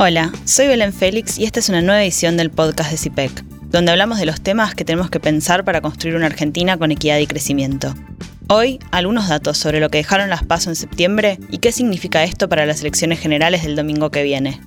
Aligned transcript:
Hola, 0.00 0.30
soy 0.44 0.68
Belén 0.68 0.92
Félix 0.92 1.38
y 1.38 1.44
esta 1.44 1.58
es 1.58 1.68
una 1.68 1.82
nueva 1.82 2.04
edición 2.04 2.36
del 2.36 2.52
podcast 2.52 2.92
de 2.92 2.96
CIPEC, 2.96 3.42
donde 3.70 3.90
hablamos 3.90 4.20
de 4.20 4.26
los 4.26 4.40
temas 4.40 4.76
que 4.76 4.84
tenemos 4.84 5.10
que 5.10 5.18
pensar 5.18 5.64
para 5.64 5.80
construir 5.80 6.14
una 6.14 6.26
Argentina 6.26 6.76
con 6.76 6.92
equidad 6.92 7.18
y 7.18 7.26
crecimiento. 7.26 7.96
Hoy, 8.48 8.78
algunos 8.92 9.28
datos 9.28 9.58
sobre 9.58 9.80
lo 9.80 9.90
que 9.90 9.98
dejaron 9.98 10.30
las 10.30 10.44
PASO 10.44 10.70
en 10.70 10.76
septiembre 10.76 11.40
y 11.50 11.58
qué 11.58 11.72
significa 11.72 12.22
esto 12.22 12.48
para 12.48 12.64
las 12.64 12.82
elecciones 12.82 13.18
generales 13.18 13.64
del 13.64 13.74
domingo 13.74 14.12
que 14.12 14.22
viene. 14.22 14.60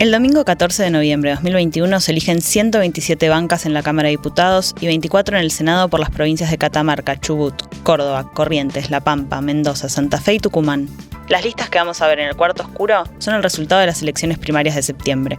El 0.00 0.10
domingo 0.10 0.44
14 0.44 0.82
de 0.82 0.90
noviembre 0.90 1.30
de 1.30 1.36
2021 1.36 2.00
se 2.00 2.10
eligen 2.10 2.42
127 2.42 3.28
bancas 3.28 3.64
en 3.64 3.74
la 3.74 3.84
Cámara 3.84 4.08
de 4.08 4.16
Diputados 4.16 4.74
y 4.80 4.86
24 4.88 5.36
en 5.36 5.44
el 5.44 5.52
Senado 5.52 5.88
por 5.88 6.00
las 6.00 6.10
provincias 6.10 6.50
de 6.50 6.58
Catamarca, 6.58 7.20
Chubut, 7.20 7.54
Córdoba, 7.84 8.28
Corrientes, 8.34 8.90
La 8.90 9.02
Pampa, 9.02 9.40
Mendoza, 9.40 9.88
Santa 9.88 10.20
Fe 10.20 10.34
y 10.34 10.38
Tucumán. 10.40 10.88
Las 11.28 11.44
listas 11.44 11.68
que 11.68 11.78
vamos 11.78 12.00
a 12.00 12.06
ver 12.06 12.20
en 12.20 12.28
el 12.28 12.36
cuarto 12.36 12.62
oscuro 12.62 13.04
son 13.18 13.34
el 13.34 13.42
resultado 13.42 13.82
de 13.82 13.86
las 13.86 14.00
elecciones 14.00 14.38
primarias 14.38 14.74
de 14.74 14.82
septiembre. 14.82 15.38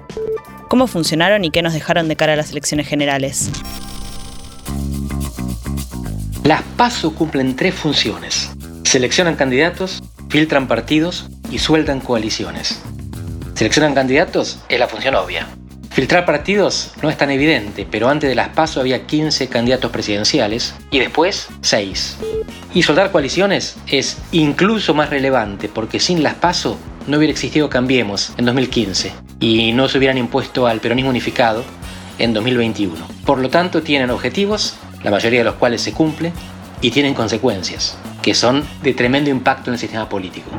¿Cómo 0.67 0.85
funcionaron 0.85 1.43
y 1.43 1.49
qué 1.49 1.63
nos 1.63 1.73
dejaron 1.73 2.07
de 2.07 2.16
cara 2.16 2.34
a 2.34 2.35
las 2.35 2.52
elecciones 2.52 2.88
generales? 2.88 3.49
Las 6.44 6.61
PASO 6.77 7.16
cumplen 7.16 7.55
tres 7.55 7.73
funciones. 7.73 8.52
Seleccionan 8.83 9.35
candidatos, 9.35 10.03
filtran 10.30 10.67
partidos 10.67 11.27
y 11.49 11.57
sueltan 11.57 12.02
coaliciones. 12.02 12.81
Seleccionan 13.55 13.95
candidatos 13.95 14.59
es 14.69 14.80
la 14.80 14.88
función 14.88 15.16
obvia. 15.16 15.47
Filtrar 15.89 16.23
partidos 16.23 16.94
no 17.02 17.09
es 17.09 17.17
tan 17.17 17.31
evidente, 17.31 17.88
pero 17.89 18.09
antes 18.09 18.30
de 18.30 18.35
las 18.35 18.49
PASO 18.49 18.80
había 18.80 19.08
15 19.08 19.47
candidatos 19.47 19.91
presidenciales 19.91 20.75
y 20.91 20.99
después 20.99 21.49
6. 21.61 22.17
Y 22.73 22.83
soldar 22.83 23.11
coaliciones 23.11 23.77
es 23.87 24.17
incluso 24.31 24.93
más 24.93 25.09
relevante 25.09 25.69
porque 25.69 25.99
sin 25.99 26.21
las 26.21 26.35
PASO 26.35 26.77
no 27.07 27.17
hubiera 27.17 27.31
existido 27.31 27.69
Cambiemos 27.69 28.33
en 28.38 28.45
2015 28.45 29.11
y 29.39 29.71
no 29.71 29.89
se 29.89 29.97
hubieran 29.97 30.17
impuesto 30.17 30.67
al 30.67 30.79
peronismo 30.79 31.09
unificado 31.09 31.63
en 32.19 32.33
2021. 32.33 32.95
Por 33.25 33.39
lo 33.39 33.49
tanto, 33.49 33.81
tienen 33.81 34.11
objetivos, 34.11 34.75
la 35.03 35.09
mayoría 35.09 35.39
de 35.39 35.45
los 35.45 35.55
cuales 35.55 35.81
se 35.81 35.94
cumplen, 35.94 36.33
y 36.81 36.91
tienen 36.91 37.13
consecuencias, 37.13 37.97
que 38.21 38.33
son 38.33 38.63
de 38.83 38.94
tremendo 38.94 39.29
impacto 39.29 39.69
en 39.69 39.73
el 39.73 39.79
sistema 39.79 40.07
político. 40.07 40.49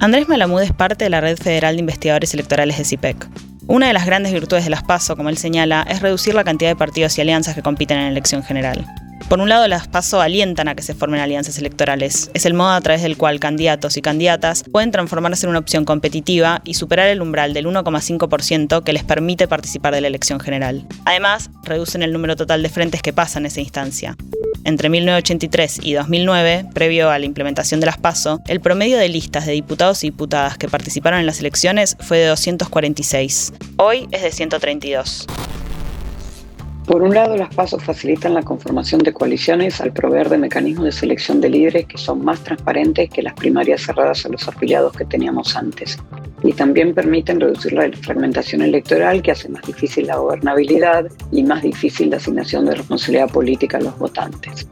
Andrés 0.00 0.28
Malamud 0.28 0.62
es 0.62 0.72
parte 0.72 1.04
de 1.04 1.10
la 1.10 1.20
Red 1.20 1.36
Federal 1.36 1.76
de 1.76 1.80
Investigadores 1.80 2.34
Electorales 2.34 2.78
de 2.78 2.84
CIPEC. 2.84 3.28
Una 3.68 3.86
de 3.86 3.92
las 3.92 4.06
grandes 4.06 4.32
virtudes 4.32 4.64
de 4.64 4.70
las 4.70 4.82
PASO, 4.82 5.16
como 5.16 5.28
él 5.28 5.38
señala, 5.38 5.86
es 5.88 6.00
reducir 6.00 6.34
la 6.34 6.42
cantidad 6.42 6.70
de 6.70 6.76
partidos 6.76 7.16
y 7.18 7.20
alianzas 7.20 7.54
que 7.54 7.62
compiten 7.62 7.98
en 7.98 8.04
la 8.04 8.10
elección 8.10 8.42
general. 8.42 8.84
Por 9.28 9.40
un 9.40 9.48
lado, 9.48 9.66
las 9.68 9.88
PASO 9.88 10.20
alientan 10.20 10.68
a 10.68 10.74
que 10.74 10.82
se 10.82 10.94
formen 10.94 11.20
alianzas 11.20 11.58
electorales. 11.58 12.30
Es 12.34 12.44
el 12.46 12.54
modo 12.54 12.70
a 12.70 12.80
través 12.80 13.02
del 13.02 13.16
cual 13.16 13.40
candidatos 13.40 13.96
y 13.96 14.02
candidatas 14.02 14.64
pueden 14.70 14.90
transformarse 14.90 15.46
en 15.46 15.50
una 15.50 15.58
opción 15.58 15.84
competitiva 15.84 16.60
y 16.64 16.74
superar 16.74 17.08
el 17.08 17.22
umbral 17.22 17.54
del 17.54 17.66
1,5% 17.66 18.82
que 18.82 18.92
les 18.92 19.04
permite 19.04 19.48
participar 19.48 19.94
de 19.94 20.02
la 20.02 20.08
elección 20.08 20.38
general. 20.40 20.86
Además, 21.04 21.50
reducen 21.64 22.02
el 22.02 22.12
número 22.12 22.36
total 22.36 22.62
de 22.62 22.68
frentes 22.68 23.02
que 23.02 23.12
pasan 23.12 23.46
esa 23.46 23.60
instancia. 23.60 24.16
Entre 24.64 24.88
1983 24.88 25.80
y 25.82 25.94
2009, 25.94 26.66
previo 26.72 27.10
a 27.10 27.18
la 27.18 27.26
implementación 27.26 27.80
de 27.80 27.86
las 27.86 27.98
PASO, 27.98 28.40
el 28.46 28.60
promedio 28.60 28.98
de 28.98 29.08
listas 29.08 29.46
de 29.46 29.52
diputados 29.52 30.04
y 30.04 30.08
diputadas 30.08 30.56
que 30.56 30.68
participaron 30.68 31.20
en 31.20 31.26
las 31.26 31.40
elecciones 31.40 31.96
fue 32.00 32.18
de 32.18 32.26
246. 32.26 33.54
Hoy 33.76 34.08
es 34.12 34.22
de 34.22 34.30
132. 34.30 35.26
Por 36.86 37.02
un 37.02 37.14
lado, 37.14 37.36
las 37.36 37.54
pasos 37.54 37.82
facilitan 37.84 38.34
la 38.34 38.42
conformación 38.42 39.02
de 39.02 39.12
coaliciones 39.12 39.80
al 39.80 39.92
proveer 39.92 40.28
de 40.28 40.38
mecanismos 40.38 40.84
de 40.86 40.92
selección 40.92 41.40
de 41.40 41.48
líderes 41.48 41.86
que 41.86 41.96
son 41.96 42.24
más 42.24 42.42
transparentes 42.42 43.08
que 43.08 43.22
las 43.22 43.34
primarias 43.34 43.82
cerradas 43.82 44.26
a 44.26 44.28
los 44.28 44.48
afiliados 44.48 44.92
que 44.92 45.04
teníamos 45.04 45.54
antes. 45.56 45.96
Y 46.42 46.52
también 46.52 46.92
permiten 46.92 47.38
reducir 47.38 47.74
la 47.74 47.88
fragmentación 47.92 48.62
electoral 48.62 49.22
que 49.22 49.30
hace 49.30 49.48
más 49.48 49.62
difícil 49.62 50.08
la 50.08 50.16
gobernabilidad 50.16 51.06
y 51.30 51.44
más 51.44 51.62
difícil 51.62 52.10
la 52.10 52.16
asignación 52.16 52.66
de 52.66 52.74
responsabilidad 52.74 53.30
política 53.30 53.78
a 53.78 53.82
los 53.82 53.96
votantes. 53.96 54.66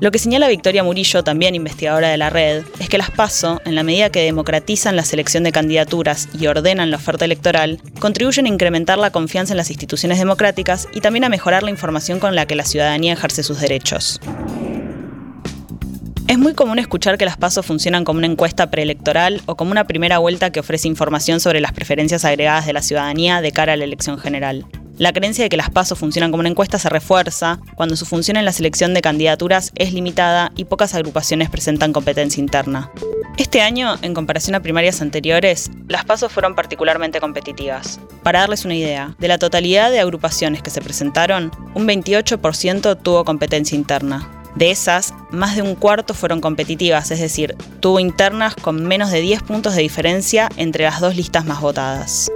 Lo 0.00 0.12
que 0.12 0.20
señala 0.20 0.46
Victoria 0.46 0.84
Murillo, 0.84 1.24
también 1.24 1.56
investigadora 1.56 2.08
de 2.08 2.16
la 2.16 2.30
red, 2.30 2.62
es 2.78 2.88
que 2.88 2.98
las 2.98 3.10
PASO, 3.10 3.60
en 3.64 3.74
la 3.74 3.82
medida 3.82 4.10
que 4.10 4.22
democratizan 4.22 4.94
la 4.94 5.04
selección 5.04 5.42
de 5.42 5.50
candidaturas 5.50 6.28
y 6.38 6.46
ordenan 6.46 6.92
la 6.92 6.98
oferta 6.98 7.24
electoral, 7.24 7.80
contribuyen 7.98 8.46
a 8.46 8.48
incrementar 8.48 8.96
la 8.98 9.10
confianza 9.10 9.54
en 9.54 9.56
las 9.56 9.70
instituciones 9.70 10.20
democráticas 10.20 10.86
y 10.94 11.00
también 11.00 11.24
a 11.24 11.28
mejorar 11.28 11.64
la 11.64 11.70
información 11.70 12.20
con 12.20 12.36
la 12.36 12.46
que 12.46 12.54
la 12.54 12.64
ciudadanía 12.64 13.14
ejerce 13.14 13.42
sus 13.42 13.58
derechos. 13.60 14.20
Es 16.28 16.38
muy 16.38 16.54
común 16.54 16.78
escuchar 16.78 17.18
que 17.18 17.24
las 17.24 17.36
PASO 17.36 17.64
funcionan 17.64 18.04
como 18.04 18.18
una 18.18 18.28
encuesta 18.28 18.70
preelectoral 18.70 19.42
o 19.46 19.56
como 19.56 19.72
una 19.72 19.88
primera 19.88 20.18
vuelta 20.18 20.52
que 20.52 20.60
ofrece 20.60 20.86
información 20.86 21.40
sobre 21.40 21.60
las 21.60 21.72
preferencias 21.72 22.24
agregadas 22.24 22.66
de 22.66 22.72
la 22.72 22.82
ciudadanía 22.82 23.40
de 23.40 23.50
cara 23.50 23.72
a 23.72 23.76
la 23.76 23.84
elección 23.84 24.18
general. 24.18 24.64
La 24.98 25.12
creencia 25.12 25.44
de 25.44 25.48
que 25.48 25.56
las 25.56 25.70
pasos 25.70 25.96
funcionan 25.96 26.32
como 26.32 26.40
una 26.40 26.48
encuesta 26.48 26.76
se 26.76 26.88
refuerza 26.88 27.60
cuando 27.76 27.94
su 27.94 28.04
función 28.04 28.36
en 28.36 28.44
la 28.44 28.52
selección 28.52 28.94
de 28.94 29.00
candidaturas 29.00 29.70
es 29.76 29.92
limitada 29.92 30.50
y 30.56 30.64
pocas 30.64 30.92
agrupaciones 30.96 31.48
presentan 31.48 31.92
competencia 31.92 32.40
interna. 32.40 32.90
Este 33.36 33.62
año, 33.62 33.96
en 34.02 34.12
comparación 34.12 34.56
a 34.56 34.60
primarias 34.60 35.00
anteriores, 35.00 35.70
las 35.86 36.04
pasos 36.04 36.32
fueron 36.32 36.56
particularmente 36.56 37.20
competitivas. 37.20 38.00
Para 38.24 38.40
darles 38.40 38.64
una 38.64 38.74
idea, 38.74 39.14
de 39.20 39.28
la 39.28 39.38
totalidad 39.38 39.92
de 39.92 40.00
agrupaciones 40.00 40.62
que 40.62 40.70
se 40.70 40.80
presentaron, 40.80 41.52
un 41.74 41.86
28% 41.86 43.00
tuvo 43.00 43.24
competencia 43.24 43.76
interna. 43.76 44.28
De 44.56 44.72
esas, 44.72 45.14
más 45.30 45.54
de 45.54 45.62
un 45.62 45.76
cuarto 45.76 46.12
fueron 46.14 46.40
competitivas, 46.40 47.12
es 47.12 47.20
decir, 47.20 47.54
tuvo 47.78 48.00
internas 48.00 48.56
con 48.56 48.84
menos 48.84 49.12
de 49.12 49.20
10 49.20 49.44
puntos 49.44 49.76
de 49.76 49.82
diferencia 49.82 50.48
entre 50.56 50.82
las 50.82 50.98
dos 51.00 51.14
listas 51.14 51.44
más 51.44 51.60
votadas. 51.60 52.28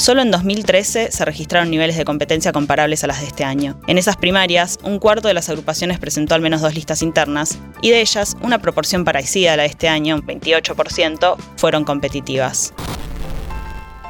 Solo 0.00 0.22
en 0.22 0.30
2013 0.30 1.12
se 1.12 1.24
registraron 1.26 1.70
niveles 1.70 1.98
de 1.98 2.06
competencia 2.06 2.52
comparables 2.52 3.04
a 3.04 3.06
las 3.06 3.20
de 3.20 3.26
este 3.26 3.44
año. 3.44 3.78
En 3.86 3.98
esas 3.98 4.16
primarias, 4.16 4.78
un 4.82 4.98
cuarto 4.98 5.28
de 5.28 5.34
las 5.34 5.50
agrupaciones 5.50 5.98
presentó 5.98 6.34
al 6.34 6.40
menos 6.40 6.62
dos 6.62 6.74
listas 6.74 7.02
internas, 7.02 7.58
y 7.82 7.90
de 7.90 8.00
ellas, 8.00 8.34
una 8.40 8.60
proporción 8.60 9.04
parecida 9.04 9.52
a 9.52 9.56
la 9.56 9.64
de 9.64 9.68
este 9.68 9.88
año, 9.88 10.14
un 10.14 10.26
28%, 10.26 11.36
fueron 11.58 11.84
competitivas. 11.84 12.72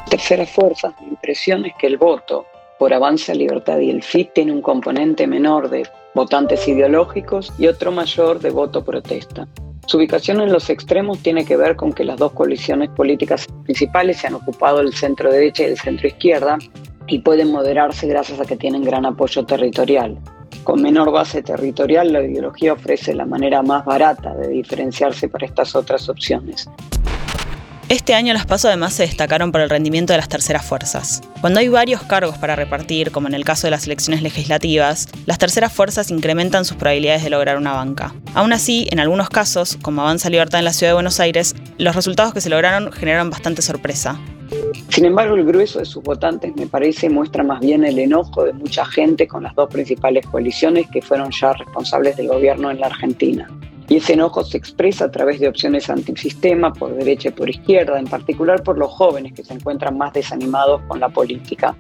Tercera 0.09 0.47
fuerza, 0.47 0.95
mi 1.01 1.09
impresión 1.09 1.65
es 1.65 1.73
que 1.77 1.89
el 1.89 1.97
voto 1.97 2.47
por 2.79 2.95
Avance 2.95 3.33
a 3.33 3.35
Libertad 3.35 3.81
y 3.81 3.91
el 3.91 4.05
FIT 4.05 4.33
tiene 4.33 4.53
un 4.53 4.63
componente 4.63 5.27
menor 5.27 5.71
de 5.71 5.89
votantes 6.15 6.69
ideológicos 6.69 7.53
y 7.59 7.67
otro 7.67 7.91
mayor 7.91 8.39
de 8.39 8.51
voto 8.51 8.85
protesta. 8.85 9.49
Su 9.91 9.97
ubicación 9.97 10.41
en 10.41 10.53
los 10.53 10.71
extremos 10.71 11.19
tiene 11.19 11.45
que 11.45 11.57
ver 11.57 11.75
con 11.75 11.93
que 11.93 12.05
las 12.05 12.17
dos 12.17 12.31
coaliciones 12.31 12.91
políticas 12.91 13.49
principales 13.65 14.19
se 14.19 14.29
han 14.29 14.35
ocupado 14.35 14.79
el 14.79 14.95
centro 14.95 15.33
derecha 15.33 15.65
y 15.65 15.67
el 15.67 15.77
centro 15.77 16.07
izquierda 16.07 16.59
y 17.09 17.19
pueden 17.19 17.51
moderarse 17.51 18.07
gracias 18.07 18.39
a 18.39 18.45
que 18.45 18.55
tienen 18.55 18.85
gran 18.85 19.05
apoyo 19.05 19.45
territorial. 19.45 20.17
Con 20.63 20.81
menor 20.81 21.11
base 21.11 21.43
territorial, 21.43 22.13
la 22.13 22.23
ideología 22.23 22.75
ofrece 22.75 23.15
la 23.15 23.27
manera 23.27 23.63
más 23.63 23.85
barata 23.85 24.33
de 24.37 24.47
diferenciarse 24.47 25.29
para 25.29 25.47
estas 25.47 25.75
otras 25.75 26.09
opciones. 26.09 26.71
Este 27.91 28.15
año 28.15 28.33
las 28.33 28.47
PASO 28.47 28.69
además 28.69 28.95
se 28.95 29.03
destacaron 29.03 29.51
por 29.51 29.61
el 29.61 29.69
rendimiento 29.69 30.13
de 30.13 30.19
las 30.19 30.29
terceras 30.29 30.65
fuerzas. 30.65 31.23
Cuando 31.41 31.59
hay 31.59 31.67
varios 31.67 32.05
cargos 32.05 32.39
para 32.39 32.55
repartir, 32.55 33.11
como 33.11 33.27
en 33.27 33.35
el 33.35 33.45
caso 33.45 33.67
de 33.67 33.73
las 33.73 33.85
elecciones 33.85 34.23
legislativas, 34.23 35.09
las 35.27 35.39
terceras 35.39 35.73
fuerzas 35.73 36.13
incrementan 36.13 36.65
sus 36.65 36.77
probabilidades 36.77 37.25
de 37.25 37.31
lograr 37.31 37.57
una 37.57 37.73
banca. 37.73 38.15
Aún 38.35 38.53
así, 38.53 38.87
en 38.93 39.01
algunos 39.01 39.29
casos, 39.29 39.77
como 39.83 40.03
Avanza 40.03 40.31
Libertad 40.31 40.61
en 40.61 40.67
la 40.67 40.73
Ciudad 40.73 40.91
de 40.91 40.95
Buenos 40.95 41.19
Aires, 41.19 41.57
los 41.79 41.97
resultados 41.97 42.33
que 42.33 42.41
se 42.41 42.49
lograron 42.49 42.93
generaron 42.93 43.29
bastante 43.29 43.61
sorpresa. 43.61 44.21
Sin 44.91 45.05
embargo, 45.05 45.35
el 45.35 45.45
grueso 45.45 45.81
de 45.81 45.85
sus 45.85 46.05
votantes 46.05 46.55
me 46.55 46.69
parece 46.69 47.11
muestra 47.11 47.43
más 47.43 47.59
bien 47.59 47.85
el 47.85 47.99
enojo 47.99 48.45
de 48.45 48.53
mucha 48.53 48.85
gente 48.85 49.27
con 49.27 49.43
las 49.43 49.57
dos 49.57 49.69
principales 49.69 50.25
coaliciones 50.27 50.87
que 50.93 51.03
fueron 51.03 51.33
ya 51.33 51.55
responsables 51.55 52.17
del 52.17 52.29
gobierno 52.29 52.71
en 52.71 52.79
la 52.79 52.87
Argentina. 52.87 53.49
Y 53.91 53.97
ese 53.97 54.13
enojo 54.13 54.45
se 54.45 54.57
expresa 54.57 55.07
a 55.07 55.11
través 55.11 55.41
de 55.41 55.49
opciones 55.49 55.91
antisistema, 55.91 56.73
por 56.73 56.95
derecha 56.95 57.29
y 57.29 57.33
por 57.33 57.51
izquierda, 57.51 57.99
en 57.99 58.07
particular 58.07 58.63
por 58.63 58.79
los 58.79 58.89
jóvenes 58.93 59.33
que 59.33 59.43
se 59.43 59.53
encuentran 59.53 59.99
más 59.99 60.13
desanimados 60.13 60.81
con 60.87 61.01
la 61.01 61.09
política. 61.09 61.77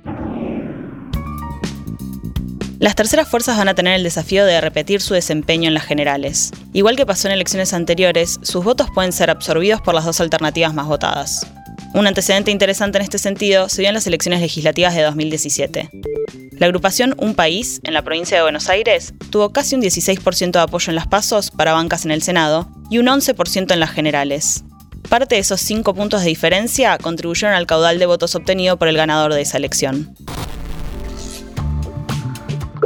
Las 2.80 2.96
terceras 2.96 3.28
fuerzas 3.28 3.56
van 3.56 3.68
a 3.68 3.74
tener 3.74 3.94
el 3.94 4.02
desafío 4.02 4.44
de 4.44 4.60
repetir 4.60 5.00
su 5.00 5.14
desempeño 5.14 5.68
en 5.68 5.74
las 5.74 5.84
generales. 5.84 6.50
Igual 6.72 6.96
que 6.96 7.06
pasó 7.06 7.28
en 7.28 7.34
elecciones 7.34 7.72
anteriores, 7.74 8.40
sus 8.42 8.64
votos 8.64 8.88
pueden 8.92 9.12
ser 9.12 9.30
absorbidos 9.30 9.80
por 9.80 9.94
las 9.94 10.04
dos 10.04 10.20
alternativas 10.20 10.74
más 10.74 10.88
votadas. 10.88 11.46
Un 11.94 12.08
antecedente 12.08 12.50
interesante 12.50 12.98
en 12.98 13.04
este 13.04 13.18
sentido 13.18 13.68
se 13.68 13.82
dio 13.82 13.88
en 13.88 13.94
las 13.94 14.08
elecciones 14.08 14.40
legislativas 14.40 14.96
de 14.96 15.02
2017. 15.02 15.90
La 16.60 16.66
agrupación 16.66 17.14
Un 17.16 17.34
País, 17.34 17.80
en 17.84 17.94
la 17.94 18.02
provincia 18.02 18.36
de 18.36 18.42
Buenos 18.42 18.68
Aires, 18.68 19.14
tuvo 19.30 19.48
casi 19.48 19.76
un 19.76 19.80
16% 19.80 20.50
de 20.50 20.58
apoyo 20.58 20.90
en 20.90 20.94
las 20.94 21.06
pasos 21.06 21.50
para 21.50 21.72
bancas 21.72 22.04
en 22.04 22.10
el 22.10 22.20
Senado 22.20 22.68
y 22.90 22.98
un 22.98 23.06
11% 23.06 23.72
en 23.72 23.80
las 23.80 23.90
generales. 23.90 24.62
Parte 25.08 25.36
de 25.36 25.40
esos 25.40 25.62
5 25.62 25.94
puntos 25.94 26.20
de 26.20 26.28
diferencia 26.28 26.98
contribuyeron 26.98 27.54
al 27.54 27.66
caudal 27.66 27.98
de 27.98 28.04
votos 28.04 28.34
obtenido 28.34 28.76
por 28.76 28.88
el 28.88 28.98
ganador 28.98 29.32
de 29.32 29.40
esa 29.40 29.56
elección. 29.56 30.14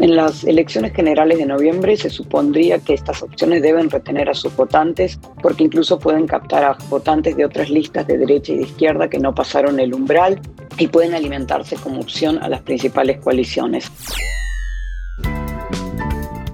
En 0.01 0.15
las 0.15 0.45
elecciones 0.45 0.93
generales 0.93 1.39
de 1.39 1.47
noviembre 1.47 1.97
se 1.97 2.11
supondría 2.11 2.79
que 2.79 2.95
estas 2.95 3.25
opciones 3.25 3.61
deben 3.61 3.91
retener 3.91 4.31
a 4.31 4.35
sus 4.35 4.55
votantes 4.55 5.19
porque 5.43 5.65
incluso 5.65 5.99
pueden 5.99 6.29
captar 6.29 6.63
a 6.63 6.79
votantes 6.89 7.37
de 7.37 7.45
otras 7.45 7.71
listas 7.71 8.07
de 8.07 8.19
derecha 8.19 8.53
y 8.53 8.59
de 8.59 8.63
izquierda 8.65 9.11
que 9.11 9.19
no 9.19 9.35
pasaron 9.35 9.81
el 9.81 9.95
umbral 9.95 10.41
y 10.79 10.89
pueden 10.89 11.15
alimentarse 11.15 11.77
como 11.77 12.01
opción 12.01 12.43
a 12.43 12.49
las 12.49 12.63
principales 12.63 13.19
coaliciones. 13.19 13.91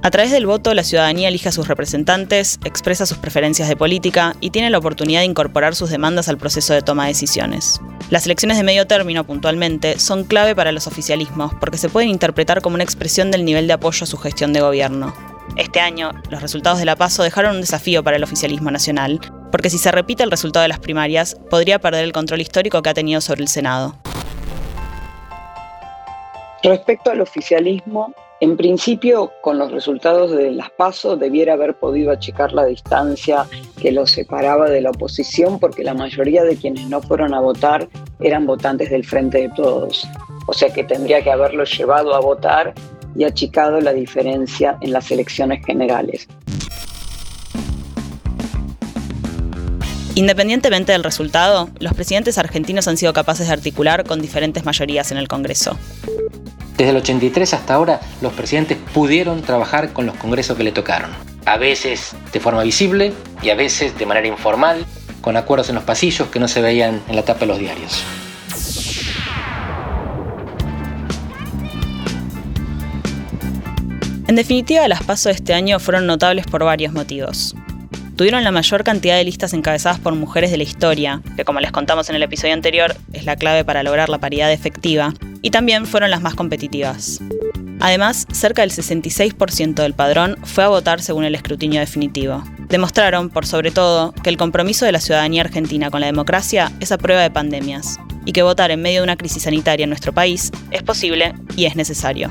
A 0.02 0.10
través 0.10 0.30
del 0.30 0.46
voto, 0.46 0.72
la 0.72 0.82
ciudadanía 0.82 1.28
elige 1.28 1.50
a 1.50 1.52
sus 1.52 1.68
representantes, 1.68 2.58
expresa 2.64 3.04
sus 3.04 3.18
preferencias 3.18 3.68
de 3.68 3.76
política 3.76 4.34
y 4.40 4.48
tiene 4.48 4.70
la 4.70 4.78
oportunidad 4.78 5.20
de 5.20 5.26
incorporar 5.26 5.74
sus 5.74 5.90
demandas 5.90 6.28
al 6.28 6.38
proceso 6.38 6.72
de 6.72 6.80
toma 6.80 7.04
de 7.04 7.10
decisiones. 7.10 7.82
Las 8.08 8.24
elecciones 8.24 8.56
de 8.56 8.64
medio 8.64 8.86
término, 8.86 9.24
puntualmente, 9.24 9.98
son 9.98 10.24
clave 10.24 10.56
para 10.56 10.72
los 10.72 10.86
oficialismos 10.86 11.52
porque 11.60 11.76
se 11.76 11.90
pueden 11.90 12.08
interpretar 12.08 12.62
como 12.62 12.76
una 12.76 12.84
expresión 12.84 13.30
del 13.30 13.44
nivel 13.44 13.66
de 13.66 13.74
apoyo 13.74 14.04
a 14.04 14.06
su 14.06 14.16
gestión 14.16 14.54
de 14.54 14.62
gobierno. 14.62 15.14
Este 15.56 15.80
año, 15.80 16.12
los 16.30 16.40
resultados 16.40 16.78
de 16.78 16.86
la 16.86 16.96
PASO 16.96 17.22
dejaron 17.22 17.56
un 17.56 17.60
desafío 17.60 18.02
para 18.02 18.16
el 18.16 18.24
oficialismo 18.24 18.70
nacional, 18.70 19.20
porque 19.52 19.68
si 19.68 19.76
se 19.76 19.92
repite 19.92 20.22
el 20.22 20.30
resultado 20.30 20.62
de 20.62 20.68
las 20.68 20.78
primarias, 20.78 21.36
podría 21.50 21.78
perder 21.78 22.04
el 22.04 22.12
control 22.12 22.40
histórico 22.40 22.80
que 22.80 22.88
ha 22.88 22.94
tenido 22.94 23.20
sobre 23.20 23.42
el 23.42 23.48
Senado. 23.48 23.98
Respecto 26.62 27.10
al 27.10 27.22
oficialismo, 27.22 28.14
en 28.40 28.56
principio, 28.56 29.32
con 29.40 29.58
los 29.58 29.70
resultados 29.70 30.30
de 30.30 30.50
las 30.50 30.70
PASO 30.70 31.16
debiera 31.16 31.54
haber 31.54 31.74
podido 31.74 32.10
achicar 32.10 32.52
la 32.52 32.64
distancia 32.64 33.46
que 33.80 33.92
los 33.92 34.10
separaba 34.10 34.68
de 34.68 34.80
la 34.80 34.90
oposición 34.90 35.58
porque 35.58 35.84
la 35.84 35.94
mayoría 35.94 36.42
de 36.44 36.56
quienes 36.56 36.88
no 36.88 37.00
fueron 37.02 37.34
a 37.34 37.40
votar 37.40 37.88
eran 38.20 38.46
votantes 38.46 38.90
del 38.90 39.04
Frente 39.04 39.42
de 39.42 39.48
Todos. 39.50 40.06
O 40.46 40.52
sea 40.52 40.72
que 40.72 40.84
tendría 40.84 41.22
que 41.22 41.30
haberlos 41.30 41.76
llevado 41.76 42.14
a 42.14 42.20
votar 42.20 42.74
y 43.16 43.24
achicado 43.24 43.80
la 43.80 43.92
diferencia 43.92 44.76
en 44.80 44.92
las 44.92 45.10
elecciones 45.10 45.64
generales. 45.64 46.28
Independientemente 50.20 50.92
del 50.92 51.02
resultado, 51.02 51.70
los 51.78 51.94
presidentes 51.94 52.36
argentinos 52.36 52.86
han 52.88 52.98
sido 52.98 53.14
capaces 53.14 53.46
de 53.46 53.54
articular 53.54 54.04
con 54.04 54.20
diferentes 54.20 54.66
mayorías 54.66 55.10
en 55.12 55.16
el 55.16 55.28
Congreso. 55.28 55.78
Desde 56.76 56.90
el 56.90 56.96
83 56.98 57.54
hasta 57.54 57.72
ahora, 57.72 58.02
los 58.20 58.34
presidentes 58.34 58.76
pudieron 58.92 59.40
trabajar 59.40 59.94
con 59.94 60.04
los 60.04 60.14
congresos 60.16 60.58
que 60.58 60.62
le 60.62 60.72
tocaron. 60.72 61.08
A 61.46 61.56
veces 61.56 62.14
de 62.34 62.38
forma 62.38 62.62
visible 62.62 63.14
y 63.40 63.48
a 63.48 63.54
veces 63.54 63.96
de 63.96 64.04
manera 64.04 64.26
informal, 64.26 64.84
con 65.22 65.38
acuerdos 65.38 65.70
en 65.70 65.76
los 65.76 65.84
pasillos 65.84 66.28
que 66.28 66.38
no 66.38 66.48
se 66.48 66.60
veían 66.60 67.00
en 67.08 67.16
la 67.16 67.22
tapa 67.22 67.40
de 67.40 67.46
los 67.46 67.58
diarios. 67.58 68.04
En 74.28 74.36
definitiva, 74.36 74.86
las 74.86 75.02
pasos 75.02 75.24
de 75.24 75.30
este 75.32 75.54
año 75.54 75.80
fueron 75.80 76.06
notables 76.06 76.44
por 76.44 76.62
varios 76.62 76.92
motivos 76.92 77.56
tuvieron 78.20 78.44
la 78.44 78.50
mayor 78.50 78.84
cantidad 78.84 79.16
de 79.16 79.24
listas 79.24 79.54
encabezadas 79.54 79.98
por 79.98 80.14
mujeres 80.14 80.50
de 80.50 80.58
la 80.58 80.62
historia, 80.62 81.22
que 81.36 81.46
como 81.46 81.58
les 81.58 81.72
contamos 81.72 82.10
en 82.10 82.16
el 82.16 82.22
episodio 82.22 82.52
anterior, 82.52 82.94
es 83.14 83.24
la 83.24 83.34
clave 83.34 83.64
para 83.64 83.82
lograr 83.82 84.10
la 84.10 84.18
paridad 84.18 84.52
efectiva, 84.52 85.14
y 85.40 85.48
también 85.48 85.86
fueron 85.86 86.10
las 86.10 86.20
más 86.20 86.34
competitivas. 86.34 87.22
Además, 87.80 88.26
cerca 88.30 88.60
del 88.60 88.72
66% 88.72 89.72
del 89.76 89.94
padrón 89.94 90.36
fue 90.42 90.64
a 90.64 90.68
votar 90.68 91.00
según 91.00 91.24
el 91.24 91.34
escrutinio 91.34 91.80
definitivo. 91.80 92.44
Demostraron, 92.68 93.30
por 93.30 93.46
sobre 93.46 93.70
todo, 93.70 94.12
que 94.12 94.28
el 94.28 94.36
compromiso 94.36 94.84
de 94.84 94.92
la 94.92 95.00
ciudadanía 95.00 95.40
argentina 95.40 95.90
con 95.90 96.02
la 96.02 96.06
democracia 96.08 96.72
es 96.78 96.92
a 96.92 96.98
prueba 96.98 97.22
de 97.22 97.30
pandemias, 97.30 97.98
y 98.26 98.32
que 98.32 98.42
votar 98.42 98.70
en 98.70 98.82
medio 98.82 99.00
de 99.00 99.04
una 99.04 99.16
crisis 99.16 99.44
sanitaria 99.44 99.84
en 99.84 99.90
nuestro 99.90 100.12
país 100.12 100.52
es 100.70 100.82
posible 100.82 101.32
y 101.56 101.64
es 101.64 101.74
necesario. 101.74 102.30